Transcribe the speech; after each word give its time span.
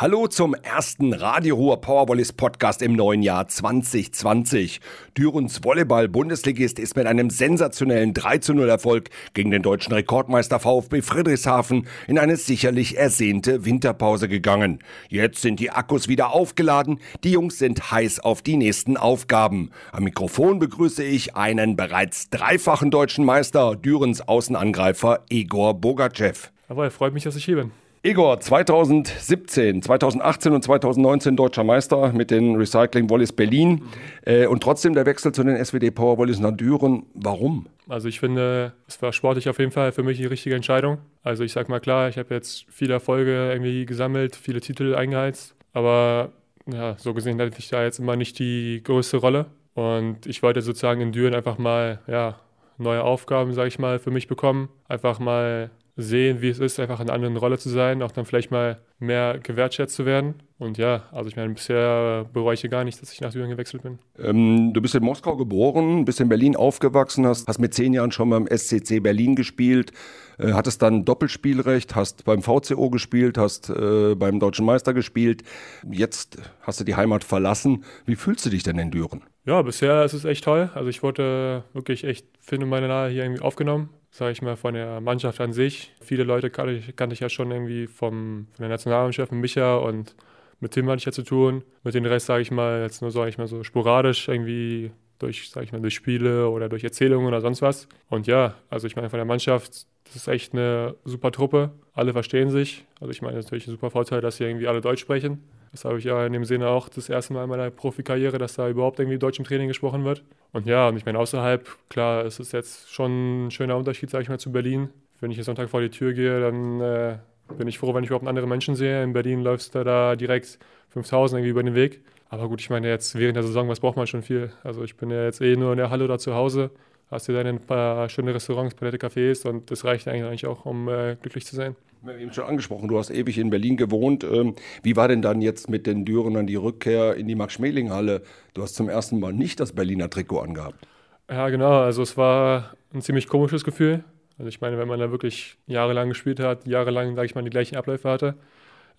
Hallo 0.00 0.28
zum 0.28 0.54
ersten 0.54 1.12
Radio 1.12 1.56
Ruhr 1.56 1.80
Powervolleys 1.80 2.32
Podcast 2.32 2.82
im 2.82 2.92
neuen 2.92 3.20
Jahr 3.20 3.48
2020. 3.48 4.80
Dürens 5.18 5.64
Volleyball-Bundesligist 5.64 6.78
ist 6.78 6.94
mit 6.94 7.08
einem 7.08 7.30
sensationellen 7.30 8.14
3 8.14 8.38
zu 8.38 8.54
0 8.54 8.68
Erfolg 8.68 9.10
gegen 9.34 9.50
den 9.50 9.62
deutschen 9.62 9.92
Rekordmeister 9.92 10.60
VfB 10.60 11.02
Friedrichshafen 11.02 11.88
in 12.06 12.16
eine 12.20 12.36
sicherlich 12.36 12.96
ersehnte 12.96 13.64
Winterpause 13.64 14.28
gegangen. 14.28 14.78
Jetzt 15.08 15.42
sind 15.42 15.58
die 15.58 15.72
Akkus 15.72 16.06
wieder 16.06 16.30
aufgeladen, 16.30 17.00
die 17.24 17.32
Jungs 17.32 17.58
sind 17.58 17.90
heiß 17.90 18.20
auf 18.20 18.40
die 18.40 18.56
nächsten 18.56 18.96
Aufgaben. 18.96 19.70
Am 19.90 20.04
Mikrofon 20.04 20.60
begrüße 20.60 21.02
ich 21.02 21.34
einen 21.34 21.74
bereits 21.74 22.30
dreifachen 22.30 22.92
deutschen 22.92 23.24
Meister, 23.24 23.74
Dürens 23.74 24.20
Außenangreifer 24.20 25.24
Igor 25.28 25.74
Bogachev. 25.74 26.52
Jawohl, 26.68 26.90
freut 26.90 27.14
mich, 27.14 27.24
dass 27.24 27.34
ich 27.34 27.44
hier 27.44 27.56
bin. 27.56 27.72
Igor, 28.02 28.38
2017, 28.38 29.82
2018 29.82 30.52
und 30.52 30.62
2019 30.62 31.34
deutscher 31.34 31.64
Meister 31.64 32.12
mit 32.12 32.30
den 32.30 32.54
Recycling 32.54 33.10
Volleys 33.10 33.32
Berlin 33.32 33.70
mhm. 33.70 33.82
äh, 34.24 34.46
und 34.46 34.62
trotzdem 34.62 34.94
der 34.94 35.04
Wechsel 35.04 35.32
zu 35.32 35.42
den 35.42 35.62
SWD 35.62 35.90
Power 35.90 36.24
nach 36.26 36.52
Düren. 36.52 37.06
Warum? 37.14 37.66
Also 37.88 38.06
ich 38.06 38.20
finde, 38.20 38.72
es 38.86 39.02
war 39.02 39.12
sportlich 39.12 39.48
auf 39.48 39.58
jeden 39.58 39.72
Fall 39.72 39.90
für 39.90 40.04
mich 40.04 40.18
die 40.18 40.26
richtige 40.26 40.54
Entscheidung. 40.54 40.98
Also 41.24 41.42
ich 41.42 41.52
sag 41.52 41.68
mal 41.68 41.80
klar, 41.80 42.08
ich 42.08 42.18
habe 42.18 42.32
jetzt 42.34 42.66
viele 42.68 42.94
Erfolge 42.94 43.50
irgendwie 43.50 43.84
gesammelt, 43.84 44.36
viele 44.36 44.60
Titel 44.60 44.94
eingeheizt, 44.94 45.56
aber 45.72 46.30
ja, 46.72 46.96
so 46.98 47.14
gesehen 47.14 47.40
hatte 47.40 47.58
ich 47.58 47.68
da 47.68 47.82
jetzt 47.82 47.98
immer 47.98 48.14
nicht 48.14 48.38
die 48.38 48.80
größte 48.84 49.16
Rolle 49.16 49.46
und 49.74 50.26
ich 50.26 50.42
wollte 50.44 50.62
sozusagen 50.62 51.00
in 51.00 51.10
Düren 51.10 51.34
einfach 51.34 51.58
mal 51.58 51.98
ja, 52.06 52.38
neue 52.76 53.02
Aufgaben, 53.02 53.54
sage 53.54 53.68
ich 53.68 53.78
mal, 53.80 53.98
für 53.98 54.12
mich 54.12 54.28
bekommen, 54.28 54.68
einfach 54.86 55.18
mal 55.18 55.70
sehen, 55.98 56.40
wie 56.40 56.48
es 56.48 56.60
ist, 56.60 56.80
einfach 56.80 57.00
in 57.00 57.08
einer 57.08 57.14
anderen 57.14 57.36
Rolle 57.36 57.58
zu 57.58 57.68
sein, 57.68 58.02
auch 58.02 58.12
dann 58.12 58.24
vielleicht 58.24 58.50
mal 58.50 58.78
mehr 58.98 59.38
gewertschätzt 59.38 59.94
zu 59.94 60.06
werden. 60.06 60.34
Und 60.58 60.76
ja, 60.76 61.04
also 61.12 61.28
ich 61.28 61.36
meine, 61.36 61.54
bisher 61.54 62.26
bereue 62.32 62.54
ich 62.54 62.68
gar 62.68 62.82
nicht, 62.82 63.00
dass 63.00 63.12
ich 63.12 63.20
nach 63.20 63.30
Syrien 63.30 63.50
gewechselt 63.50 63.84
bin. 63.84 64.00
Ähm, 64.18 64.72
du 64.72 64.82
bist 64.82 64.94
in 64.96 65.04
Moskau 65.04 65.36
geboren, 65.36 66.04
bist 66.04 66.20
in 66.20 66.28
Berlin 66.28 66.56
aufgewachsen, 66.56 67.24
hast, 67.26 67.46
hast 67.46 67.60
mit 67.60 67.74
zehn 67.74 67.92
Jahren 67.92 68.10
schon 68.10 68.30
beim 68.30 68.48
SCC 68.48 69.00
Berlin 69.00 69.36
gespielt, 69.36 69.92
äh, 70.38 70.52
hattest 70.52 70.82
dann 70.82 71.04
Doppelspielrecht, 71.04 71.94
hast 71.94 72.24
beim 72.24 72.42
VCO 72.42 72.90
gespielt, 72.90 73.38
hast 73.38 73.70
äh, 73.70 74.16
beim 74.16 74.40
Deutschen 74.40 74.66
Meister 74.66 74.94
gespielt. 74.94 75.44
Jetzt 75.88 76.38
hast 76.62 76.80
du 76.80 76.84
die 76.84 76.96
Heimat 76.96 77.22
verlassen. 77.22 77.84
Wie 78.04 78.16
fühlst 78.16 78.44
du 78.44 78.50
dich 78.50 78.64
denn 78.64 78.78
in 78.78 78.90
Düren? 78.90 79.22
Ja, 79.44 79.62
bisher 79.62 80.04
ist 80.04 80.12
es 80.12 80.24
echt 80.24 80.42
toll. 80.42 80.70
Also 80.74 80.88
ich 80.88 81.04
wurde 81.04 81.62
wirklich 81.72 82.02
echt, 82.02 82.26
finde 82.40 82.66
meine 82.66 82.88
Nahe 82.88 83.10
hier 83.10 83.22
irgendwie 83.22 83.42
aufgenommen 83.42 83.90
sage 84.10 84.32
ich 84.32 84.42
mal, 84.42 84.56
von 84.56 84.74
der 84.74 85.00
Mannschaft 85.00 85.40
an 85.40 85.52
sich. 85.52 85.92
Viele 86.00 86.24
Leute 86.24 86.50
kannte 86.50 86.72
ich, 86.72 86.96
kannte 86.96 87.14
ich 87.14 87.20
ja 87.20 87.28
schon 87.28 87.50
irgendwie 87.50 87.86
vom, 87.86 88.48
von 88.52 88.62
der 88.62 88.68
Nationalmannschaft 88.68 88.87
mit 88.88 89.32
Micha 89.32 89.76
und 89.76 90.14
mit 90.60 90.72
Tim 90.72 90.88
hatte 90.88 90.98
ich 90.98 91.04
ja 91.04 91.12
zu 91.12 91.22
tun. 91.22 91.62
Mit 91.84 91.94
dem 91.94 92.04
Rest, 92.04 92.26
sage 92.26 92.42
ich 92.42 92.50
mal, 92.50 92.82
jetzt 92.82 93.00
nur, 93.00 93.10
sage 93.10 93.28
ich 93.28 93.38
mal, 93.38 93.46
so 93.46 93.62
sporadisch 93.62 94.28
irgendwie 94.28 94.90
durch, 95.18 95.50
sage 95.50 95.64
ich 95.64 95.72
mal, 95.72 95.80
durch 95.80 95.94
Spiele 95.94 96.48
oder 96.48 96.68
durch 96.68 96.84
Erzählungen 96.84 97.26
oder 97.26 97.40
sonst 97.40 97.62
was. 97.62 97.88
Und 98.08 98.26
ja, 98.26 98.54
also 98.70 98.86
ich 98.86 98.96
meine, 98.96 99.10
von 99.10 99.18
der 99.18 99.24
Mannschaft, 99.24 99.86
das 100.04 100.16
ist 100.16 100.28
echt 100.28 100.52
eine 100.52 100.94
super 101.04 101.30
Truppe. 101.30 101.70
Alle 101.92 102.12
verstehen 102.12 102.50
sich. 102.50 102.84
Also 103.00 103.10
ich 103.10 103.22
meine, 103.22 103.36
das 103.36 103.44
ist 103.44 103.50
natürlich 103.50 103.68
ein 103.68 103.72
super 103.72 103.90
Vorteil, 103.90 104.20
dass 104.20 104.38
hier 104.38 104.48
irgendwie 104.48 104.68
alle 104.68 104.80
Deutsch 104.80 105.00
sprechen. 105.00 105.42
Das 105.72 105.84
habe 105.84 105.98
ich 105.98 106.04
ja 106.04 106.24
in 106.24 106.32
dem 106.32 106.44
Sinne 106.44 106.68
auch 106.68 106.88
das 106.88 107.08
erste 107.08 107.34
Mal 107.34 107.44
in 107.44 107.50
meiner 107.50 107.70
Profikarriere, 107.70 108.38
dass 108.38 108.54
da 108.54 108.68
überhaupt 108.68 108.98
irgendwie 108.98 109.18
Deutsch 109.18 109.38
im 109.38 109.44
Training 109.44 109.68
gesprochen 109.68 110.04
wird. 110.04 110.24
Und 110.52 110.66
ja, 110.66 110.88
und 110.88 110.96
ich 110.96 111.04
meine, 111.04 111.18
außerhalb, 111.18 111.68
klar, 111.90 112.24
es 112.24 112.40
ist 112.40 112.52
jetzt 112.52 112.90
schon 112.90 113.46
ein 113.46 113.50
schöner 113.50 113.76
Unterschied, 113.76 114.08
sage 114.08 114.22
ich 114.22 114.28
mal, 114.28 114.38
zu 114.38 114.50
Berlin. 114.50 114.88
Wenn 115.20 115.30
ich 115.30 115.36
jetzt 115.36 115.46
Sonntag 115.46 115.68
vor 115.68 115.80
die 115.80 115.90
Tür 115.90 116.14
gehe, 116.14 116.40
dann 116.40 116.80
äh, 116.80 117.18
bin 117.56 117.68
ich 117.68 117.78
froh, 117.78 117.94
wenn 117.94 118.04
ich 118.04 118.10
überhaupt 118.10 118.26
andere 118.26 118.46
Menschen 118.46 118.74
sehe. 118.74 119.02
In 119.02 119.12
Berlin 119.12 119.42
läufst 119.42 119.74
du 119.74 119.84
da 119.84 120.16
direkt 120.16 120.58
5000 120.90 121.38
irgendwie 121.38 121.50
über 121.50 121.62
den 121.62 121.74
Weg. 121.74 122.02
Aber 122.28 122.48
gut, 122.48 122.60
ich 122.60 122.70
meine, 122.70 122.88
jetzt 122.88 123.18
während 123.18 123.36
der 123.36 123.42
Saison, 123.42 123.68
was 123.68 123.80
braucht 123.80 123.96
man 123.96 124.06
schon 124.06 124.22
viel? 124.22 124.52
Also 124.62 124.84
ich 124.84 124.96
bin 124.96 125.10
ja 125.10 125.24
jetzt 125.24 125.40
eh 125.40 125.56
nur 125.56 125.72
in 125.72 125.78
der 125.78 125.90
Halle 125.90 126.04
oder 126.04 126.18
zu 126.18 126.34
Hause 126.34 126.70
hast 127.10 127.28
du 127.28 127.32
dann 127.32 127.46
ein 127.46 127.60
paar 127.60 128.08
schöne 128.08 128.34
Restaurants, 128.34 128.74
palette 128.74 128.98
Cafés 128.98 129.46
und 129.46 129.70
das 129.70 129.84
reicht 129.84 130.08
eigentlich 130.08 130.46
auch, 130.46 130.66
um 130.66 130.88
äh, 130.88 131.16
glücklich 131.20 131.46
zu 131.46 131.56
sein. 131.56 131.76
Wir 132.02 132.12
haben 132.12 132.20
eben 132.20 132.32
schon 132.32 132.44
angesprochen, 132.44 132.88
du 132.88 132.98
hast 132.98 133.10
ewig 133.10 133.38
in 133.38 133.50
Berlin 133.50 133.76
gewohnt. 133.76 134.22
Ähm, 134.24 134.54
wie 134.82 134.94
war 134.94 135.08
denn 135.08 135.20
dann 135.20 135.40
jetzt 135.40 135.68
mit 135.68 135.86
den 135.86 136.04
Dürenern 136.04 136.46
die 136.46 136.54
Rückkehr 136.54 137.16
in 137.16 137.26
die 137.26 137.34
Max-Schmeling-Halle? 137.34 138.22
Du 138.54 138.62
hast 138.62 138.76
zum 138.76 138.88
ersten 138.88 139.18
Mal 139.18 139.32
nicht 139.32 139.58
das 139.58 139.72
Berliner 139.72 140.08
Trikot 140.08 140.40
angehabt. 140.40 140.86
Ja, 141.28 141.48
genau. 141.48 141.80
Also 141.80 142.02
es 142.02 142.16
war 142.16 142.74
ein 142.94 143.02
ziemlich 143.02 143.26
komisches 143.26 143.64
Gefühl. 143.64 144.04
Also 144.38 144.48
ich 144.48 144.60
meine, 144.60 144.78
wenn 144.78 144.88
man 144.88 145.00
da 145.00 145.10
wirklich 145.10 145.56
jahrelang 145.66 146.08
gespielt 146.08 146.40
hat, 146.40 146.66
jahrelang, 146.66 147.16
sage 147.16 147.26
ich 147.26 147.34
mal, 147.34 147.42
die 147.42 147.50
gleichen 147.50 147.76
Abläufe 147.76 148.08
hatte. 148.08 148.34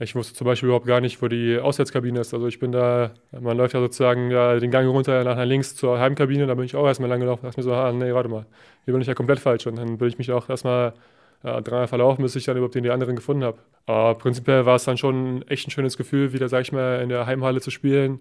Ich 0.02 0.16
wusste 0.16 0.34
zum 0.34 0.46
Beispiel 0.46 0.68
überhaupt 0.68 0.86
gar 0.86 1.02
nicht, 1.02 1.22
wo 1.22 1.28
die 1.28 1.58
Auswärtskabine 1.58 2.22
ist. 2.22 2.34
Also 2.34 2.48
ich 2.48 2.60
bin 2.60 2.72
da, 2.72 3.12
man 3.38 3.58
läuft 3.58 3.74
ja 3.74 3.82
sozusagen 3.82 4.32
ja, 4.32 4.58
den 4.58 4.72
Gang 4.72 4.88
runter 4.90 5.24
nach 5.26 5.44
links 5.44 5.76
zur 5.76 6.00
Heimkabine, 6.00 6.48
da 6.48 6.56
bin 6.56 6.64
ich 6.64 6.76
auch 6.76 6.88
erstmal 6.88 7.10
lang 7.10 7.20
gelaufen, 7.20 7.44
dachte 7.44 7.60
mir 7.60 7.64
so, 7.64 7.74
ah, 7.74 7.92
nee, 7.92 8.14
warte 8.14 8.30
mal, 8.30 8.46
hier 8.86 8.94
bin 8.94 9.02
ich 9.02 9.08
ja 9.08 9.14
komplett 9.14 9.40
falsch. 9.40 9.68
Und 9.68 9.78
dann 9.78 9.98
bin 9.98 10.08
ich 10.08 10.18
mich 10.18 10.32
auch 10.32 10.48
erstmal 10.50 10.94
ja, 11.44 11.60
dreimal 11.62 11.88
verlaufen, 11.88 12.24
bis 12.24 12.36
ich 12.36 12.46
dann 12.46 12.58
überhaupt 12.58 12.76
den 12.76 12.84
die 12.84 12.92
anderen 12.92 13.16
gefunden 13.16 13.44
habe. 13.44 13.58
Aber 13.86 14.16
prinzipiell 14.16 14.66
war 14.66 14.76
es 14.76 14.86
dann 14.86 14.98
schon 14.98 15.42
echt 15.50 15.68
ein 15.68 15.72
schönes 15.72 15.98
Gefühl, 15.98 16.34
wieder, 16.34 16.48
sag 16.50 16.62
ich 16.62 16.72
mal, 16.72 17.02
in 17.02 17.10
der 17.10 17.26
Heimhalle 17.26 17.62
zu 17.62 17.72
spielen, 17.72 18.20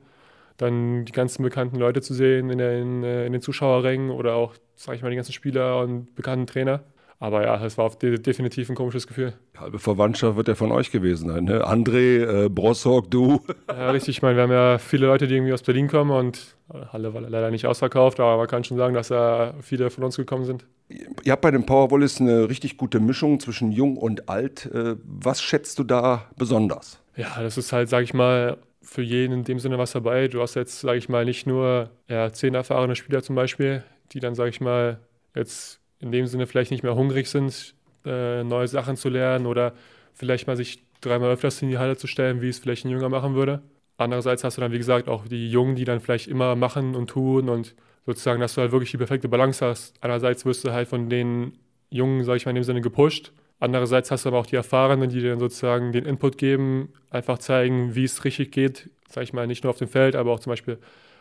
dann 0.56 1.04
die 1.04 1.12
ganzen 1.12 1.42
bekannten 1.44 1.76
Leute 1.76 2.00
zu 2.00 2.14
sehen 2.14 2.50
in, 2.50 2.58
den, 2.58 3.04
äh, 3.04 3.26
in 3.26 3.32
den 3.32 3.42
Zuschauerrängen 3.42 4.10
oder 4.10 4.34
auch, 4.34 4.54
sag 4.74 4.96
ich 4.96 5.02
mal, 5.02 5.10
die 5.10 5.16
ganzen 5.16 5.32
Spieler 5.32 5.80
und 5.80 6.14
bekannten 6.16 6.46
Trainer. 6.46 6.82
Aber 7.20 7.44
ja, 7.44 7.64
es 7.64 7.76
war 7.76 7.90
definitiv 7.90 8.68
ein 8.68 8.76
komisches 8.76 9.08
Gefühl. 9.08 9.32
Halbe 9.58 9.80
Verwandtschaft 9.80 10.36
wird 10.36 10.46
ja 10.46 10.54
von 10.54 10.70
euch 10.70 10.92
gewesen 10.92 11.28
sein, 11.30 11.44
ne? 11.44 11.66
André, 11.66 12.44
äh, 12.44 12.48
Brossock, 12.48 13.10
du. 13.10 13.40
Ja, 13.68 13.90
richtig. 13.90 14.16
Ich 14.18 14.22
meine, 14.22 14.36
wir 14.36 14.42
haben 14.44 14.52
ja 14.52 14.78
viele 14.78 15.06
Leute, 15.06 15.26
die 15.26 15.34
irgendwie 15.34 15.52
aus 15.52 15.62
Berlin 15.62 15.88
kommen 15.88 16.10
und 16.10 16.56
äh, 16.72 16.86
Halle 16.92 17.14
war 17.14 17.20
leider 17.20 17.50
nicht 17.50 17.66
ausverkauft, 17.66 18.20
aber 18.20 18.36
man 18.36 18.46
kann 18.46 18.62
schon 18.62 18.76
sagen, 18.76 18.94
dass 18.94 19.08
da 19.08 19.54
viele 19.60 19.90
von 19.90 20.04
uns 20.04 20.16
gekommen 20.16 20.44
sind. 20.44 20.64
Ihr 20.88 21.32
habt 21.32 21.42
bei 21.42 21.50
den 21.50 21.66
Powerwallis 21.66 22.20
eine 22.20 22.48
richtig 22.48 22.76
gute 22.76 23.00
Mischung 23.00 23.40
zwischen 23.40 23.72
jung 23.72 23.96
und 23.96 24.28
alt. 24.28 24.66
Äh, 24.66 24.96
was 25.04 25.42
schätzt 25.42 25.78
du 25.78 25.84
da 25.84 26.26
besonders? 26.36 27.00
Ja, 27.16 27.42
das 27.42 27.58
ist 27.58 27.72
halt, 27.72 27.88
sag 27.88 28.04
ich 28.04 28.14
mal, 28.14 28.58
für 28.80 29.02
jeden 29.02 29.32
in 29.32 29.44
dem 29.44 29.58
Sinne 29.58 29.76
was 29.76 29.92
dabei. 29.92 30.28
Du 30.28 30.40
hast 30.40 30.54
jetzt, 30.54 30.80
sag 30.80 30.96
ich 30.96 31.08
mal, 31.08 31.24
nicht 31.24 31.46
nur 31.46 31.90
ja, 32.08 32.32
zehn 32.32 32.54
erfahrene 32.54 32.94
Spieler 32.94 33.22
zum 33.22 33.34
Beispiel, 33.34 33.82
die 34.12 34.20
dann, 34.20 34.34
sag 34.34 34.48
ich 34.48 34.60
mal, 34.60 34.98
jetzt 35.34 35.77
in 36.00 36.12
dem 36.12 36.26
Sinne 36.26 36.46
vielleicht 36.46 36.70
nicht 36.70 36.82
mehr 36.82 36.94
hungrig 36.94 37.28
sind, 37.28 37.74
äh, 38.04 38.44
neue 38.44 38.68
Sachen 38.68 38.96
zu 38.96 39.08
lernen 39.08 39.46
oder 39.46 39.74
vielleicht 40.14 40.46
mal 40.46 40.56
sich 40.56 40.82
dreimal 41.00 41.30
öfters 41.30 41.62
in 41.62 41.68
die 41.68 41.78
Halle 41.78 41.96
zu 41.96 42.06
stellen, 42.06 42.40
wie 42.40 42.48
es 42.48 42.58
vielleicht 42.58 42.84
ein 42.84 42.90
Jünger 42.90 43.08
machen 43.08 43.34
würde. 43.34 43.62
Andererseits 43.96 44.44
hast 44.44 44.56
du 44.56 44.60
dann, 44.60 44.72
wie 44.72 44.78
gesagt, 44.78 45.08
auch 45.08 45.26
die 45.26 45.50
Jungen, 45.50 45.74
die 45.74 45.84
dann 45.84 46.00
vielleicht 46.00 46.28
immer 46.28 46.54
machen 46.54 46.94
und 46.94 47.10
tun 47.10 47.48
und 47.48 47.74
sozusagen, 48.06 48.40
dass 48.40 48.54
du 48.54 48.60
halt 48.60 48.72
wirklich 48.72 48.90
die 48.90 48.96
perfekte 48.96 49.28
Balance 49.28 49.64
hast. 49.64 49.94
Einerseits 50.02 50.46
wirst 50.46 50.64
du 50.64 50.72
halt 50.72 50.88
von 50.88 51.10
den 51.10 51.58
Jungen, 51.90 52.24
sage 52.24 52.36
ich 52.36 52.46
mal, 52.46 52.50
in 52.50 52.56
dem 52.56 52.64
Sinne 52.64 52.80
gepusht. 52.80 53.32
Andererseits 53.60 54.10
hast 54.10 54.24
du 54.24 54.28
aber 54.28 54.38
auch 54.38 54.46
die 54.46 54.56
Erfahrenen, 54.56 55.10
die 55.10 55.20
dir 55.20 55.30
dann 55.30 55.40
sozusagen 55.40 55.90
den 55.90 56.04
Input 56.04 56.38
geben, 56.38 56.92
einfach 57.10 57.38
zeigen, 57.38 57.96
wie 57.96 58.04
es 58.04 58.24
richtig 58.24 58.52
geht, 58.52 58.88
sage 59.08 59.24
ich 59.24 59.32
mal, 59.32 59.48
nicht 59.48 59.64
nur 59.64 59.70
auf 59.70 59.78
dem 59.78 59.88
Feld, 59.88 60.14
aber 60.14 60.32
auch 60.32 60.40
zum 60.40 60.50
Beispiel 60.50 60.78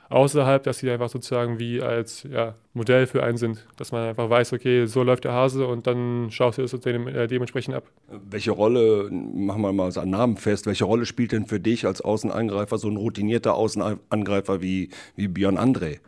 außerhalb, 0.10 0.64
dass 0.64 0.80
sie 0.80 0.90
einfach 0.90 1.10
sozusagen 1.10 1.60
wie 1.60 1.82
als 1.82 2.24
ja, 2.24 2.56
Modell 2.74 3.08
für 3.08 3.24
einen 3.24 3.38
sind. 3.38 3.66
Dass 3.76 3.92
man 3.92 4.08
einfach 4.08 4.30
weiß, 4.30 4.54
okay, 4.54 4.86
so 4.86 5.04
läuft 5.04 5.26
der 5.26 5.34
Hase 5.34 5.68
und 5.68 5.88
dann 5.88 6.30
schaust 6.32 6.58
du 6.58 6.64
es 6.64 6.72
dem, 6.72 7.08
äh, 7.08 7.28
dementsprechend 7.28 7.76
ab. 7.76 7.84
Welche 8.10 8.52
Rolle, 8.52 9.10
machen 9.12 9.62
wir 9.62 9.74
mal 9.74 9.92
so 9.92 10.00
einen 10.00 10.12
Namen 10.12 10.38
fest, 10.38 10.66
welche 10.66 10.86
Rolle 10.86 11.06
spielt 11.06 11.32
denn 11.32 11.46
für 11.46 11.60
dich 11.60 11.86
als 11.86 12.02
Außenangreifer 12.02 12.78
so 12.78 12.88
ein 12.88 12.98
routinierter 12.98 13.56
Außenangreifer 13.56 14.62
wie, 14.62 14.90
wie 15.16 15.28
Björn 15.28 15.58
André? 15.58 16.00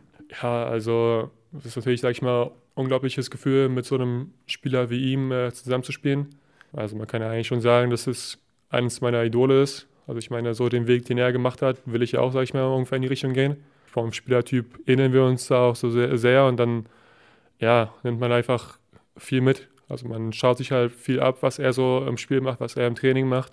Ja, 0.42 0.64
also 0.64 1.30
das 1.52 1.66
ist 1.66 1.76
natürlich, 1.76 2.00
sag 2.00 2.12
ich 2.12 2.22
mal, 2.22 2.52
unglaubliches 2.74 3.30
Gefühl, 3.30 3.68
mit 3.68 3.84
so 3.84 3.96
einem 3.96 4.32
Spieler 4.46 4.88
wie 4.90 5.12
ihm 5.12 5.32
äh, 5.32 5.52
zusammenzuspielen. 5.52 6.28
Also 6.72 6.96
man 6.96 7.06
kann 7.06 7.20
ja 7.20 7.30
eigentlich 7.30 7.48
schon 7.48 7.60
sagen, 7.60 7.90
dass 7.90 8.06
es 8.06 8.38
eines 8.70 9.00
meiner 9.00 9.24
Idole 9.24 9.60
ist. 9.60 9.88
Also 10.06 10.18
ich 10.18 10.30
meine, 10.30 10.54
so 10.54 10.68
den 10.68 10.86
Weg, 10.86 11.04
den 11.04 11.18
er 11.18 11.32
gemacht 11.32 11.62
hat, 11.62 11.78
will 11.84 12.02
ich 12.02 12.12
ja 12.12 12.20
auch, 12.20 12.32
sag 12.32 12.42
ich 12.42 12.54
mal, 12.54 12.64
ungefähr 12.64 12.96
in 12.96 13.02
die 13.02 13.08
Richtung 13.08 13.32
gehen 13.32 13.56
vom 13.90 14.12
Spielertyp 14.12 14.78
ähneln 14.86 15.12
wir 15.12 15.24
uns 15.24 15.48
da 15.48 15.68
auch 15.68 15.76
so 15.76 15.90
sehr, 15.90 16.16
sehr 16.16 16.46
und 16.46 16.56
dann 16.58 16.86
ja, 17.58 17.92
nimmt 18.02 18.20
man 18.20 18.32
einfach 18.32 18.78
viel 19.16 19.40
mit. 19.40 19.68
Also 19.88 20.06
man 20.08 20.32
schaut 20.32 20.58
sich 20.58 20.70
halt 20.70 20.92
viel 20.92 21.20
ab, 21.20 21.38
was 21.40 21.58
er 21.58 21.72
so 21.72 22.04
im 22.06 22.16
Spiel 22.16 22.40
macht, 22.40 22.60
was 22.60 22.76
er 22.76 22.86
im 22.86 22.94
Training 22.94 23.28
macht 23.28 23.52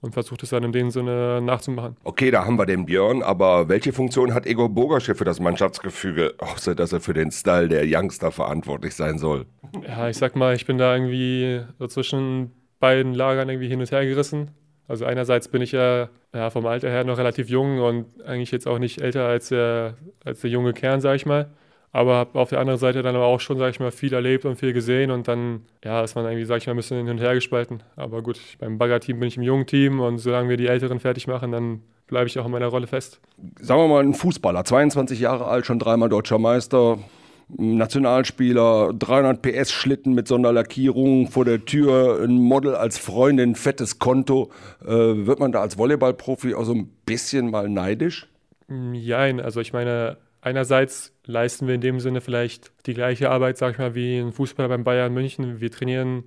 und 0.00 0.12
versucht 0.12 0.42
es 0.42 0.50
dann 0.50 0.64
in 0.64 0.72
dem 0.72 0.90
Sinne 0.90 1.40
nachzumachen. 1.42 1.96
Okay, 2.04 2.30
da 2.30 2.44
haben 2.44 2.58
wir 2.58 2.66
den 2.66 2.86
Björn, 2.86 3.22
aber 3.22 3.68
welche 3.68 3.92
Funktion 3.92 4.32
hat 4.32 4.46
Ego 4.46 4.68
Bogasche 4.68 5.14
für 5.14 5.24
das 5.24 5.40
Mannschaftsgefüge, 5.40 6.34
außer 6.38 6.74
dass 6.74 6.92
er 6.92 7.00
für 7.00 7.14
den 7.14 7.30
Style 7.30 7.68
der 7.68 7.84
Youngster 7.84 8.32
verantwortlich 8.32 8.94
sein 8.94 9.18
soll? 9.18 9.46
Ja, 9.86 10.08
ich 10.08 10.16
sag 10.16 10.36
mal, 10.36 10.54
ich 10.54 10.66
bin 10.66 10.78
da 10.78 10.94
irgendwie 10.94 11.62
so 11.78 11.86
zwischen 11.86 12.52
beiden 12.80 13.14
Lagern 13.14 13.48
irgendwie 13.48 13.68
hin 13.68 13.80
und 13.80 13.90
her 13.90 14.04
gerissen. 14.06 14.50
Also 14.88 15.04
einerseits 15.04 15.48
bin 15.48 15.62
ich 15.62 15.72
ja, 15.72 16.08
ja, 16.34 16.50
vom 16.50 16.66
Alter 16.66 16.88
her 16.90 17.04
noch 17.04 17.18
relativ 17.18 17.48
jung 17.48 17.80
und 17.80 18.06
eigentlich 18.24 18.50
jetzt 18.52 18.68
auch 18.68 18.78
nicht 18.78 19.00
älter 19.00 19.26
als 19.26 19.48
der, 19.48 19.94
als 20.24 20.40
der 20.40 20.50
junge 20.50 20.72
Kern, 20.72 21.00
sag 21.00 21.16
ich 21.16 21.26
mal. 21.26 21.48
aber 21.96 22.14
habe 22.16 22.38
auf 22.38 22.50
der 22.50 22.60
anderen 22.60 22.78
Seite 22.78 23.00
dann 23.02 23.16
aber 23.16 23.24
auch 23.24 23.40
schon, 23.40 23.56
sage 23.56 23.70
ich 23.70 23.80
mal, 23.80 23.90
viel 23.90 24.12
erlebt 24.12 24.44
und 24.44 24.56
viel 24.56 24.74
gesehen 24.74 25.10
und 25.10 25.28
dann, 25.28 25.62
ja, 25.82 26.04
ist 26.04 26.14
man 26.14 26.26
irgendwie, 26.26 26.44
sage 26.44 26.58
ich 26.58 26.66
mal, 26.66 26.74
ein 26.74 26.76
bisschen 26.76 26.98
hin 26.98 27.08
und 27.08 27.18
her 27.18 27.32
gespalten. 27.32 27.82
Aber 27.96 28.20
gut, 28.20 28.38
beim 28.58 28.76
Bagger-Team 28.76 29.18
bin 29.18 29.28
ich 29.28 29.38
im 29.38 29.42
jungen 29.42 29.66
Team 29.66 30.00
und 30.00 30.18
solange 30.18 30.50
wir 30.50 30.58
die 30.58 30.66
Älteren 30.66 31.00
fertig 31.00 31.26
machen, 31.26 31.52
dann 31.52 31.80
bleibe 32.06 32.26
ich 32.26 32.38
auch 32.38 32.44
in 32.44 32.52
meiner 32.52 32.66
Rolle 32.66 32.86
fest. 32.86 33.20
Sagen 33.60 33.80
wir 33.80 33.88
mal, 33.88 34.02
ein 34.04 34.12
Fußballer, 34.12 34.64
22 34.64 35.20
Jahre 35.20 35.46
alt, 35.46 35.64
schon 35.64 35.78
dreimal 35.78 36.10
deutscher 36.10 36.38
Meister, 36.38 36.98
Nationalspieler, 37.48 38.92
300 38.98 39.40
PS 39.40 39.70
Schlitten 39.70 40.14
mit 40.14 40.26
Sonderlackierung, 40.26 41.28
vor 41.28 41.44
der 41.44 41.64
Tür 41.64 42.20
ein 42.22 42.38
Model 42.38 42.74
als 42.74 42.98
Freundin, 42.98 43.54
fettes 43.54 43.98
Konto. 43.98 44.50
Äh, 44.84 44.88
wird 44.88 45.38
man 45.38 45.52
da 45.52 45.60
als 45.60 45.78
Volleyballprofi 45.78 46.54
auch 46.54 46.64
so 46.64 46.74
ein 46.74 46.88
bisschen 47.06 47.50
mal 47.50 47.68
neidisch? 47.68 48.26
Nein, 48.68 49.40
also 49.40 49.60
ich 49.60 49.72
meine, 49.72 50.16
einerseits 50.40 51.12
leisten 51.24 51.68
wir 51.68 51.76
in 51.76 51.80
dem 51.80 52.00
Sinne 52.00 52.20
vielleicht 52.20 52.72
die 52.86 52.94
gleiche 52.94 53.30
Arbeit, 53.30 53.58
sag 53.58 53.72
ich 53.72 53.78
mal, 53.78 53.94
wie 53.94 54.18
ein 54.18 54.32
Fußballer 54.32 54.68
beim 54.68 54.82
Bayern 54.82 55.14
München. 55.14 55.60
Wir 55.60 55.70
trainieren 55.70 56.24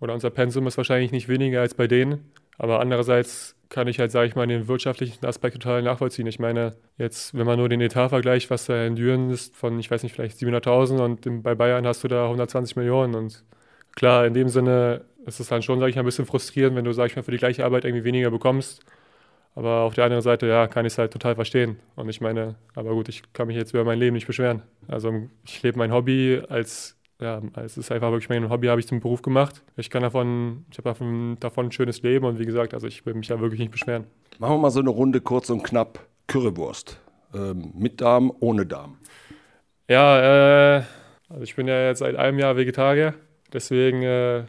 oder 0.00 0.12
unser 0.12 0.30
Pensum 0.30 0.66
ist 0.66 0.76
wahrscheinlich 0.76 1.12
nicht 1.12 1.28
weniger 1.28 1.60
als 1.60 1.74
bei 1.74 1.86
denen. 1.86 2.32
Aber 2.56 2.80
andererseits 2.80 3.54
kann 3.68 3.88
ich 3.88 3.98
halt, 3.98 4.10
sage 4.10 4.28
ich 4.28 4.34
mal, 4.34 4.46
den 4.46 4.68
wirtschaftlichen 4.68 5.24
Aspekt 5.26 5.54
total 5.60 5.82
nachvollziehen. 5.82 6.26
Ich 6.26 6.38
meine, 6.38 6.76
jetzt, 6.96 7.36
wenn 7.36 7.46
man 7.46 7.58
nur 7.58 7.68
den 7.68 7.80
Etat 7.80 8.08
vergleicht, 8.08 8.50
was 8.50 8.66
da 8.66 8.84
in 8.84 8.96
Düren 8.96 9.30
ist, 9.30 9.54
von, 9.56 9.78
ich 9.78 9.90
weiß 9.90 10.02
nicht, 10.02 10.14
vielleicht 10.14 10.38
700.000 10.38 11.00
und 11.00 11.42
bei 11.42 11.54
Bayern 11.54 11.86
hast 11.86 12.04
du 12.04 12.08
da 12.08 12.24
120 12.24 12.76
Millionen. 12.76 13.14
Und 13.14 13.44
klar, 13.94 14.26
in 14.26 14.34
dem 14.34 14.48
Sinne 14.48 15.04
ist 15.26 15.40
es 15.40 15.48
dann 15.48 15.62
schon, 15.62 15.78
sage 15.78 15.90
ich 15.90 15.96
mal, 15.96 16.02
ein 16.02 16.06
bisschen 16.06 16.26
frustrierend, 16.26 16.76
wenn 16.76 16.84
du, 16.84 16.92
sage 16.92 17.08
ich 17.08 17.16
mal, 17.16 17.22
für 17.22 17.30
die 17.30 17.38
gleiche 17.38 17.64
Arbeit 17.64 17.84
irgendwie 17.84 18.04
weniger 18.04 18.30
bekommst. 18.30 18.80
Aber 19.54 19.80
auf 19.80 19.94
der 19.94 20.04
anderen 20.04 20.22
Seite, 20.22 20.46
ja, 20.46 20.66
kann 20.68 20.86
ich 20.86 20.92
es 20.92 20.98
halt 20.98 21.12
total 21.12 21.34
verstehen. 21.34 21.78
Und 21.96 22.08
ich 22.08 22.20
meine, 22.20 22.54
aber 22.74 22.90
gut, 22.90 23.08
ich 23.08 23.22
kann 23.32 23.48
mich 23.48 23.56
jetzt 23.56 23.72
über 23.74 23.84
mein 23.84 23.98
Leben 23.98 24.14
nicht 24.14 24.26
beschweren. 24.26 24.62
Also 24.86 25.12
ich 25.44 25.62
lebe 25.62 25.78
mein 25.78 25.92
Hobby 25.92 26.42
als 26.48 26.97
ja, 27.20 27.40
es 27.64 27.76
ist 27.76 27.90
einfach 27.90 28.10
wirklich 28.10 28.28
mein 28.28 28.48
Hobby, 28.48 28.68
habe 28.68 28.80
ich 28.80 28.86
zum 28.86 29.00
Beruf 29.00 29.22
gemacht. 29.22 29.62
Ich 29.76 29.90
kann 29.90 30.02
davon, 30.02 30.64
ich 30.70 30.78
habe 30.78 30.90
davon, 30.90 31.36
davon 31.40 31.66
ein 31.66 31.72
schönes 31.72 32.02
Leben 32.02 32.24
und 32.24 32.38
wie 32.38 32.44
gesagt, 32.44 32.74
also 32.74 32.86
ich 32.86 33.04
will 33.06 33.14
mich 33.14 33.28
da 33.28 33.40
wirklich 33.40 33.60
nicht 33.60 33.72
beschweren. 33.72 34.04
Machen 34.38 34.54
wir 34.54 34.58
mal 34.58 34.70
so 34.70 34.80
eine 34.80 34.90
Runde 34.90 35.20
kurz 35.20 35.50
und 35.50 35.62
knapp. 35.62 36.06
Currywurst. 36.28 37.00
Ähm, 37.34 37.72
mit 37.74 38.00
Darm, 38.00 38.32
ohne 38.40 38.66
Darm. 38.66 38.98
Ja, 39.88 40.76
äh, 40.76 40.82
also 41.28 41.42
ich 41.42 41.56
bin 41.56 41.66
ja 41.66 41.86
jetzt 41.86 41.98
seit 41.98 42.16
einem 42.16 42.38
Jahr 42.38 42.56
Vegetarier, 42.56 43.14
deswegen 43.52 44.02
äh, 44.02 44.44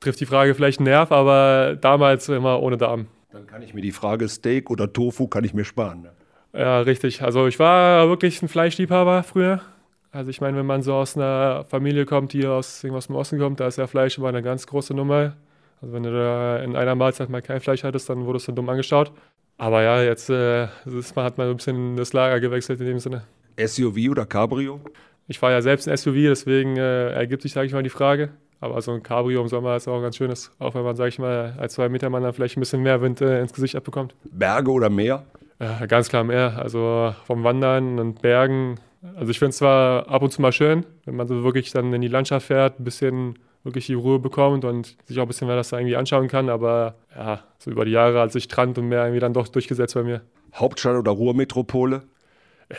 trifft 0.00 0.20
die 0.20 0.26
Frage 0.26 0.54
vielleicht 0.54 0.78
einen 0.78 0.88
Nerv, 0.88 1.10
aber 1.10 1.76
damals 1.80 2.28
immer 2.28 2.62
ohne 2.62 2.76
Darm. 2.76 3.06
Dann 3.32 3.46
kann 3.46 3.62
ich 3.62 3.74
mir 3.74 3.80
die 3.80 3.92
Frage 3.92 4.28
Steak 4.28 4.70
oder 4.70 4.92
Tofu 4.92 5.26
kann 5.26 5.44
ich 5.44 5.54
mir 5.54 5.64
sparen. 5.64 6.02
Ne? 6.02 6.12
Ja, 6.54 6.80
richtig. 6.80 7.22
Also 7.22 7.46
ich 7.46 7.58
war 7.58 8.08
wirklich 8.08 8.42
ein 8.42 8.48
Fleischliebhaber 8.48 9.22
früher. 9.22 9.62
Also 10.12 10.28
ich 10.28 10.42
meine, 10.42 10.58
wenn 10.58 10.66
man 10.66 10.82
so 10.82 10.92
aus 10.94 11.16
einer 11.16 11.64
Familie 11.64 12.04
kommt, 12.04 12.34
die 12.34 12.46
aus 12.46 12.84
irgendwas 12.84 13.06
im 13.06 13.14
Osten 13.14 13.38
kommt, 13.38 13.60
da 13.60 13.66
ist 13.66 13.78
ja 13.78 13.86
Fleisch 13.86 14.18
immer 14.18 14.28
eine 14.28 14.42
ganz 14.42 14.66
große 14.66 14.92
Nummer. 14.92 15.34
Also 15.80 15.94
wenn 15.94 16.02
du 16.02 16.12
da 16.12 16.58
in 16.58 16.76
einer 16.76 16.94
Mahlzeit 16.94 17.30
mal 17.30 17.40
kein 17.40 17.60
Fleisch 17.60 17.82
hattest, 17.82 18.10
dann 18.10 18.26
wurdest 18.26 18.46
du 18.46 18.52
dumm 18.52 18.68
angeschaut. 18.68 19.10
Aber 19.56 19.82
ja, 19.82 20.02
jetzt 20.02 20.28
äh, 20.28 20.64
ist, 20.84 21.16
man 21.16 21.24
hat 21.24 21.38
man 21.38 21.48
ein 21.48 21.56
bisschen 21.56 21.96
das 21.96 22.12
Lager 22.12 22.40
gewechselt 22.40 22.80
in 22.80 22.86
dem 22.86 22.98
Sinne. 22.98 23.22
SUV 23.58 24.10
oder 24.10 24.26
Cabrio? 24.26 24.80
Ich 25.28 25.38
fahre 25.38 25.54
ja 25.54 25.62
selbst 25.62 25.88
ein 25.88 25.96
SUV, 25.96 26.14
deswegen 26.14 26.76
äh, 26.76 27.12
ergibt 27.12 27.42
sich, 27.42 27.52
sage 27.52 27.66
ich 27.66 27.72
mal, 27.72 27.82
die 27.82 27.88
Frage. 27.88 28.30
Aber 28.60 28.80
so 28.82 28.92
ein 28.92 29.02
Cabrio 29.02 29.40
im 29.40 29.48
Sommer 29.48 29.76
ist 29.76 29.88
auch 29.88 30.00
ganz 30.02 30.16
schönes. 30.16 30.52
Auch 30.58 30.74
wenn 30.74 30.82
man, 30.82 30.94
sage 30.94 31.08
ich 31.08 31.18
mal, 31.18 31.54
als 31.58 31.74
zwei 31.74 31.88
Meter 31.88 32.10
Mann 32.10 32.22
dann 32.22 32.34
vielleicht 32.34 32.56
ein 32.56 32.60
bisschen 32.60 32.82
mehr 32.82 33.00
Wind 33.00 33.20
äh, 33.22 33.40
ins 33.40 33.52
Gesicht 33.52 33.76
abbekommt. 33.76 34.14
Berge 34.30 34.70
oder 34.70 34.90
Meer? 34.90 35.24
Ja, 35.58 35.86
ganz 35.86 36.08
klar 36.08 36.22
Meer. 36.22 36.58
Also 36.58 37.14
vom 37.24 37.44
Wandern 37.44 37.98
und 37.98 38.20
Bergen 38.20 38.78
also 39.16 39.30
ich 39.30 39.38
finde 39.38 39.50
es 39.50 39.56
zwar 39.56 40.08
ab 40.08 40.22
und 40.22 40.30
zu 40.30 40.40
mal 40.40 40.52
schön, 40.52 40.86
wenn 41.04 41.16
man 41.16 41.26
so 41.26 41.42
wirklich 41.42 41.72
dann 41.72 41.92
in 41.92 42.00
die 42.00 42.08
Landschaft 42.08 42.46
fährt, 42.46 42.78
ein 42.78 42.84
bisschen 42.84 43.38
wirklich 43.64 43.86
die 43.86 43.94
Ruhe 43.94 44.18
bekommt 44.18 44.64
und 44.64 44.96
sich 45.04 45.18
auch 45.18 45.22
ein 45.22 45.28
bisschen 45.28 45.46
mehr 45.46 45.56
das 45.56 45.70
da 45.70 45.78
irgendwie 45.78 45.96
anschauen 45.96 46.28
kann, 46.28 46.48
aber 46.48 46.96
ja, 47.14 47.40
so 47.58 47.70
über 47.70 47.84
die 47.84 47.92
Jahre 47.92 48.20
hat 48.20 48.32
sich 48.32 48.44
Strand 48.44 48.78
und 48.78 48.88
Meer 48.88 49.04
irgendwie 49.04 49.20
dann 49.20 49.34
doch 49.34 49.48
durchgesetzt 49.48 49.94
bei 49.94 50.02
mir. 50.02 50.22
Hauptstadt 50.54 50.96
oder 50.96 51.12
Ruhrmetropole? 51.12 52.02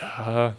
Ja, 0.00 0.54